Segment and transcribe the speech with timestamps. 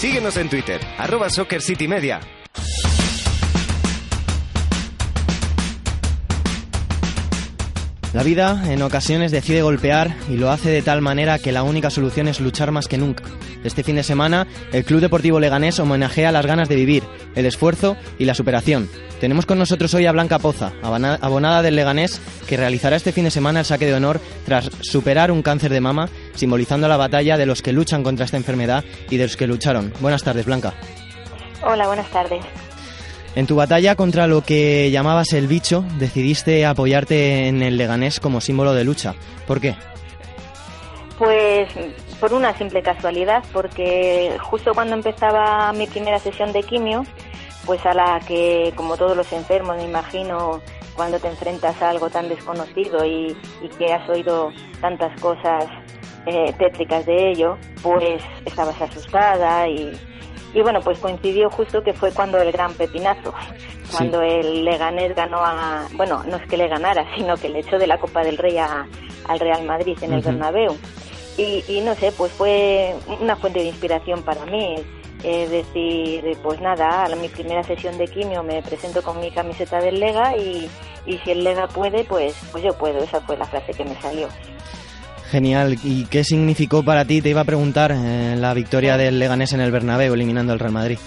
[0.00, 2.39] Síguenos en Twitter, arroba Soccer City Media.
[8.12, 11.90] La vida en ocasiones decide golpear y lo hace de tal manera que la única
[11.90, 13.22] solución es luchar más que nunca.
[13.62, 17.04] Este fin de semana, el Club Deportivo Leganés homenajea las ganas de vivir,
[17.36, 18.88] el esfuerzo y la superación.
[19.20, 23.24] Tenemos con nosotros hoy a Blanca Poza, abona- abonada del Leganés, que realizará este fin
[23.24, 27.36] de semana el saque de honor tras superar un cáncer de mama, simbolizando la batalla
[27.36, 29.92] de los que luchan contra esta enfermedad y de los que lucharon.
[30.00, 30.74] Buenas tardes, Blanca.
[31.62, 32.42] Hola, buenas tardes.
[33.36, 38.40] En tu batalla contra lo que llamabas el bicho, decidiste apoyarte en el Leganés como
[38.40, 39.14] símbolo de lucha.
[39.46, 39.76] ¿Por qué?
[41.16, 41.68] Pues
[42.18, 47.04] por una simple casualidad, porque justo cuando empezaba mi primera sesión de quimio,
[47.64, 50.60] pues a la que, como todos los enfermos, me imagino,
[50.94, 55.66] cuando te enfrentas a algo tan desconocido y, y que has oído tantas cosas
[56.26, 59.92] eh, tétricas de ello, pues estabas asustada y,
[60.54, 63.32] y bueno, pues coincidió justo que fue cuando el gran pepinazo,
[63.92, 67.78] cuando el Leganés ganó a, bueno, no es que le ganara, sino que le echó
[67.78, 68.86] de la Copa del Rey a-
[69.28, 70.20] al Real Madrid en el.
[70.30, 70.76] Bernabéu.
[71.36, 74.76] Y, y no sé, pues fue una fuente de inspiración para mí.
[75.22, 79.78] Es decir, pues nada, a mi primera sesión de quimio me presento con mi camiseta
[79.80, 80.68] del Lega y,
[81.06, 82.98] y si el Lega puede, pues, pues yo puedo.
[83.04, 84.28] Esa fue la frase que me salió.
[85.30, 85.76] Genial.
[85.84, 87.22] ¿Y qué significó para ti?
[87.22, 90.72] Te iba a preguntar eh, la victoria del Leganés en el Bernabéu eliminando al Real
[90.72, 90.98] Madrid.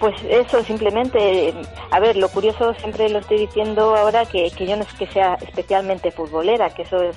[0.00, 1.54] Pues eso, simplemente,
[1.90, 5.06] a ver, lo curioso siempre lo estoy diciendo ahora que, que yo no es que
[5.06, 7.16] sea especialmente futbolera, que eso es,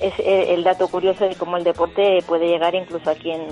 [0.00, 3.42] es eh, el dato curioso de cómo el deporte puede llegar incluso a quien,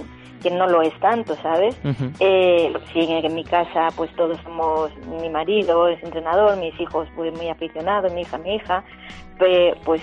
[0.42, 1.78] quien no lo es tanto, ¿sabes?
[1.84, 2.10] Ujú.
[2.18, 4.90] Eh, sí, en, mi casa pues todos somos,
[5.20, 8.82] mi marido es entrenador, mis hijos pues muy aficionados, mi hija, mi hija,
[9.84, 10.02] pues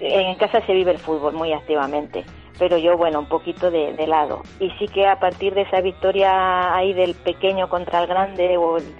[0.00, 2.24] en casa se vive el fútbol muy activamente,
[2.58, 4.42] pero yo bueno, un poquito de, de lado.
[4.58, 8.76] Y sí que a partir de esa victoria ahí del pequeño contra el grande, o
[8.78, 8.94] el-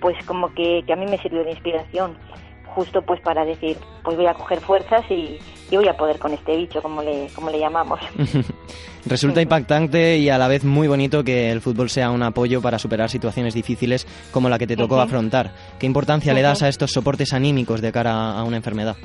[0.00, 2.16] pues como que, que a mí me sirvió de inspiración,
[2.74, 5.38] justo pues para decir, pues voy a coger fuerzas y,
[5.70, 8.00] y voy a poder con este bicho, como le, como le llamamos.
[9.06, 12.78] Resulta impactante y a la vez muy bonito que el fútbol sea un apoyo para
[12.78, 15.52] superar situaciones difíciles como la que te tocó afrontar.
[15.78, 18.96] ¿Qué importancia le das a estos soportes anímicos de cara a una enfermedad?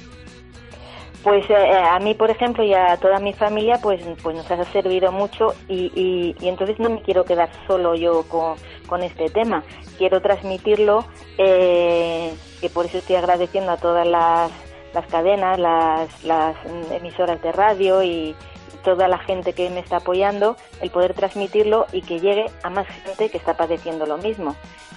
[1.24, 4.64] Pues eh, a mí, por ejemplo, y a toda mi familia, pues, pues nos ha
[4.66, 8.56] servido mucho y, y, y entonces no me quiero quedar solo yo con,
[8.88, 9.64] con este tema.
[9.98, 11.06] Quiero transmitirlo,
[11.38, 14.50] eh, que por eso estoy agradeciendo a todas las,
[14.94, 16.56] las cadenas, las, las
[16.92, 18.34] emisoras de radio y
[18.86, 22.88] toda la gente que me está apoyando, el poder transmitirlo y que llegue a más
[22.88, 24.56] gente que está padeciendo lo mismo.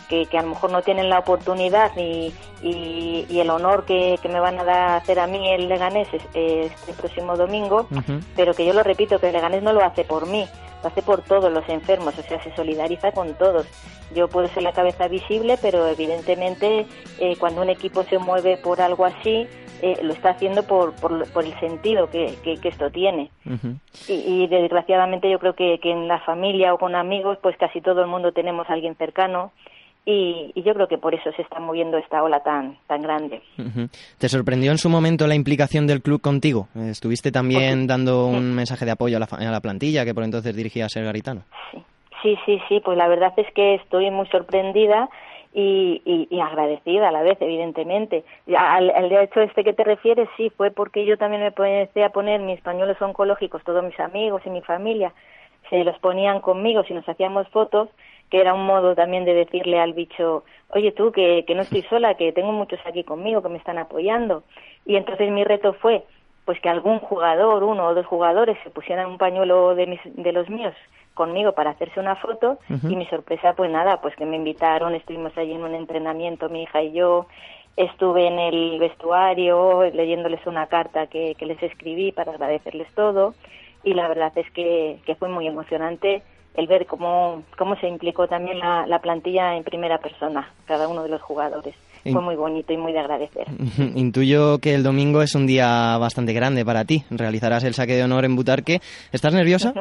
[0.08, 4.18] Que, que a lo mejor no tienen la oportunidad y, y, y el honor que,
[4.20, 7.86] que me van a dar, hacer a mí el Leganés es- este próximo domingo,
[8.36, 10.44] pero que yo lo repito, que el Leganés no lo hace por mí,
[10.82, 13.66] lo hace por todos los enfermos, o sea, se solidariza con todos.
[14.14, 16.86] Yo puedo ser la cabeza visible, pero evidentemente
[17.18, 19.46] eh, cuando un equipo se mueve por algo así,
[19.80, 23.30] eh, lo está haciendo por, por, por el sentido que, que, que esto tiene.
[24.08, 27.80] Y, y desgraciadamente yo creo que, que en la familia o con amigos, pues casi
[27.80, 29.50] todo el mundo tenemos a alguien cercano.
[30.04, 33.40] Y, y yo creo que por eso se está moviendo esta ola tan, tan grande.
[34.18, 36.66] ¿Te sorprendió en su momento la implicación del club contigo?
[36.74, 40.56] ¿Estuviste también dando un mensaje de apoyo a la, a la plantilla que por entonces
[40.56, 41.42] dirigía Ser Garitano?
[42.22, 45.08] Sí, sí, sí, pues la verdad es que estoy muy sorprendida
[45.52, 48.24] y, y, y agradecida a la vez, evidentemente.
[48.56, 52.10] Al, al hecho este que te refieres, sí, fue porque yo también me empecé a
[52.10, 55.12] poner mis pañuelos oncológicos, todos mis amigos y mi familia,
[55.70, 57.88] se los ponían conmigo si nos hacíamos fotos,
[58.30, 61.82] que era un modo también de decirle al bicho, oye tú, que, que no estoy
[61.82, 64.42] sola, que tengo muchos aquí conmigo, que me están apoyando.
[64.86, 66.04] Y entonces mi reto fue,
[66.44, 70.32] pues que algún jugador, uno o dos jugadores, se pusieran un pañuelo de, mis, de
[70.32, 70.74] los míos
[71.14, 75.36] conmigo para hacerse una foto y mi sorpresa pues nada, pues que me invitaron, estuvimos
[75.36, 77.26] allí en un entrenamiento mi hija y yo,
[77.76, 83.34] estuve en el vestuario leyéndoles una carta que, que les escribí para agradecerles todo
[83.84, 86.22] y la verdad es que, que fue muy emocionante
[86.54, 91.02] el ver cómo, cómo se implicó también la, la plantilla en primera persona, cada uno
[91.02, 91.74] de los jugadores.
[92.02, 93.46] fue muy bonito y muy de agradecer.
[93.94, 97.04] Intuyo que el domingo es un día bastante grande para ti.
[97.10, 98.80] Realizarás el saque de honor en Butarque.
[99.12, 99.72] ¿Estás nerviosa?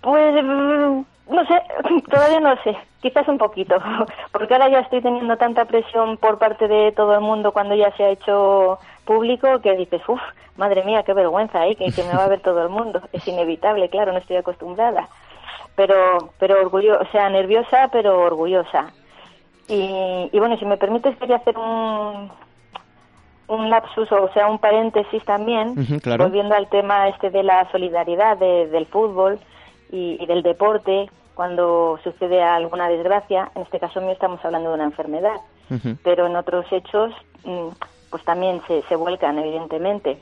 [0.00, 1.62] Pues mm, no sé,
[2.10, 3.76] todavía no sé, quizás un poquito,
[4.32, 7.94] porque ahora ya estoy teniendo tanta presión por parte de todo el mundo cuando ya
[7.96, 8.78] se ha hecho
[9.10, 10.20] público que dices, uff,
[10.56, 11.74] madre mía, qué vergüenza, ¿eh?
[11.74, 13.02] que, que me va a ver todo el mundo.
[13.12, 15.08] Es inevitable, claro, no estoy acostumbrada.
[15.74, 18.92] Pero, pero orgullosa, o sea, nerviosa, pero orgullosa.
[19.66, 22.30] Y, y bueno, si me permites, quería hacer un,
[23.48, 25.74] un lapsus, o sea, un paréntesis también,
[26.16, 29.40] volviendo al tema este de la solidaridad del fútbol
[29.90, 33.50] y, del deporte cuando sucede alguna desgracia.
[33.56, 35.40] En este caso mío estamos hablando de una enfermedad,
[36.04, 37.70] pero en otros hechos mm,
[38.10, 40.18] pues también se, se vuelcan, evidentemente.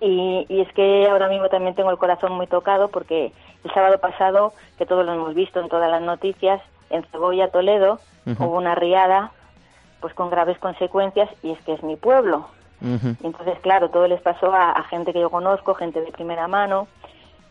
[0.00, 3.98] y, y, es que ahora mismo también tengo el corazón muy tocado porque el sábado
[3.98, 7.98] pasado, que todos lo hemos visto en todas las noticias, en Cebolla, Toledo,
[8.38, 9.32] hubo una riada
[10.00, 12.48] pues con graves consecuencias y es que es mi pueblo.
[12.80, 16.88] entonces, claro, todo les pasó a, gente que yo conozco, gente de primera mano.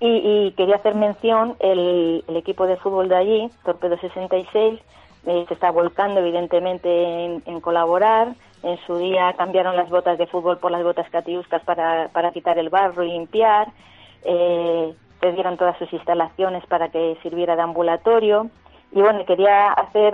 [0.01, 4.79] Y, quería hacer mención, el, el, equipo de fútbol de allí, Torpedo 66,
[5.25, 8.29] eh, se está volcando evidentemente en, colaborar.
[8.61, 12.57] En su día cambiaron las botas de fútbol por las botas catiuscas para, para quitar
[12.57, 13.69] el barro y limpiar.
[14.23, 18.50] Eh, dieron todas sus instalaciones para que sirviera de ambulatorio.
[18.91, 20.13] Y bueno, quería hacer,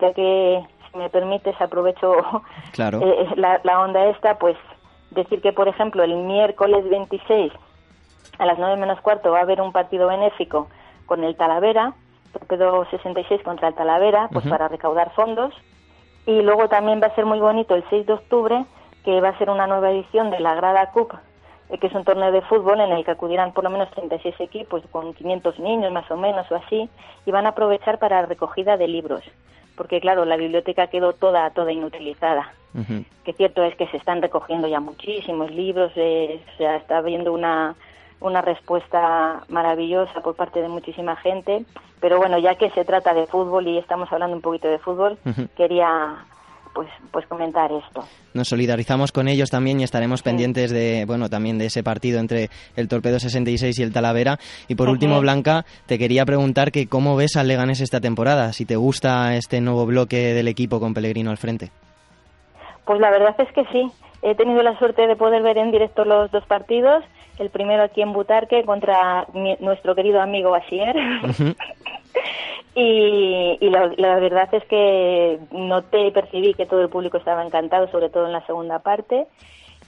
[0.00, 2.14] ya que si me permites, aprovecho
[2.72, 3.00] claro.
[3.04, 4.56] Eh, la, la onda esta, pues
[5.10, 7.52] decir que, por ejemplo, el miércoles 26
[8.38, 10.68] a las 9 menos cuarto va a haber un partido benéfico
[11.06, 11.94] con el Talavera,
[12.32, 15.54] Torpedo 66 contra el Talavera, pues para recaudar fondos.
[16.26, 18.64] Y luego también va a ser muy bonito el 6 de octubre,
[19.04, 21.14] que va a ser una nueva edición de la Grada Cup,
[21.68, 24.34] eh, que es un torneo de fútbol en el que acudirán por lo menos 36
[24.40, 26.88] equipos con 500 niños más o menos o así,
[27.26, 29.24] y van a aprovechar para recogida de libros
[29.76, 32.52] porque claro, la biblioteca quedó toda toda inutilizada.
[33.24, 37.32] Que cierto es que se están recogiendo ya muchísimos libros, eh, o sea, está habiendo
[37.32, 37.74] una
[38.22, 41.64] una respuesta maravillosa por parte de muchísima gente.
[42.00, 45.18] Pero bueno, ya que se trata de fútbol y estamos hablando un poquito de fútbol,
[45.56, 46.24] quería
[46.74, 48.04] pues, pues comentar esto.
[48.34, 52.48] Nos solidarizamos con ellos también y estaremos pendientes de, bueno, también de ese partido entre
[52.76, 54.38] el Torpedo 66 y el Talavera.
[54.68, 58.64] Y por último, Blanca, te quería preguntar que cómo ves al Leganés esta temporada, si
[58.64, 61.70] te gusta este nuevo bloque del equipo con Pellegrino al frente.
[62.84, 63.90] Pues la verdad es que sí.
[64.22, 67.04] He tenido la suerte de poder ver en directo los dos partidos
[67.38, 69.26] el primero aquí en Butarque contra
[69.60, 70.94] nuestro querido amigo Asier.
[72.74, 78.10] y, la, verdad es que noté y percibí que todo el público estaba encantado, sobre
[78.10, 79.26] todo en la segunda parte.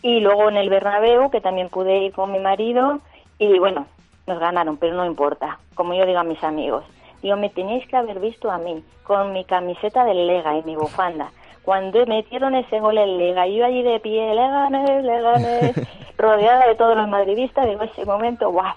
[0.02, 3.00] Y luego en el Bernabéu, que también pude ir con mi marido,
[3.38, 3.86] y bueno,
[4.26, 6.84] nos ganaron, pero no importa, como yo digo a mis amigos.
[7.22, 10.76] Digo, me tenéis que haber visto a mí, con mi camiseta del Lega y mi
[10.76, 11.30] bufanda
[11.64, 15.72] cuando metieron ese gol en Lega, yo allí de pie, le gané, le gané,
[16.16, 18.74] rodeada de todos los madridistas, digo, ese momento, guau,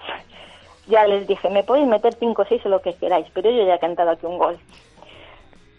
[0.88, 3.66] ya les dije, me podéis meter 5 o 6 o lo que queráis, pero yo
[3.66, 4.58] ya he cantado aquí un gol.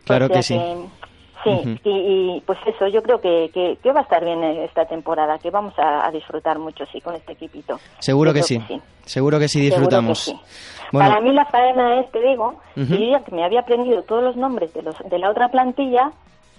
[0.05, 0.59] Claro que sí.
[1.43, 5.51] sí, y, pues eso, yo creo que, que, va a estar bien esta temporada, que
[5.51, 7.79] vamos a, disfrutar mucho, sí, con este equipito.
[7.99, 8.61] Seguro que sí.
[9.05, 10.33] seguro que sí disfrutamos.
[10.91, 14.35] Para mí la faena es, te digo, yo ya que me había aprendido todos los
[14.35, 16.11] nombres de, los, de la otra plantilla,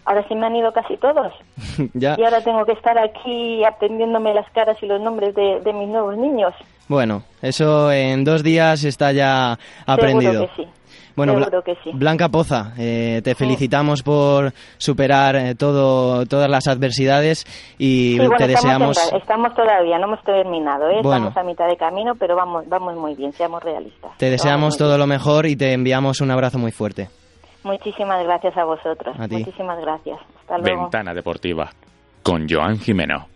[0.05, 1.33] ahora sí me han ido casi todos.
[1.95, 6.17] Y ahora tengo que estar aquí aprendiéndome las caras y los nombres de, mis nuevos
[6.17, 6.53] niños.
[6.89, 10.33] Bueno, eso en dos días está ya aprendido.
[10.33, 10.69] Seguro que sí.
[11.17, 11.91] Bueno, que sí.
[11.93, 17.45] Blanca Poza, eh, te felicitamos por superar eh, todo, todas las adversidades
[17.79, 18.97] y te deseamos.
[19.13, 21.01] Estamos, todavía, no hemos terminado, ¿eh?
[21.03, 24.13] estamos a mitad de camino, pero vamos, vamos muy bien, seamos realistas.
[24.19, 27.09] Te deseamos todo lo mejor y te enviamos un abrazo muy fuerte.
[27.63, 29.17] Muchísimas gracias a vosotros.
[29.19, 30.19] Muchísimas gracias.
[30.41, 30.83] Hasta luego.
[30.83, 31.71] Ventana Deportiva
[32.23, 33.30] con Joan Jimeno.